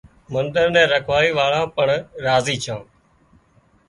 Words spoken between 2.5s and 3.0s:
ڇان